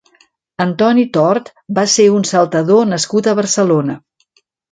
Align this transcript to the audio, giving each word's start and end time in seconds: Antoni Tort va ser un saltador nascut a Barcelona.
Antoni 0.63 1.03
Tort 1.17 1.51
va 1.79 1.83
ser 1.97 2.07
un 2.15 2.25
saltador 2.31 2.89
nascut 2.95 3.29
a 3.33 3.37
Barcelona. 3.43 4.01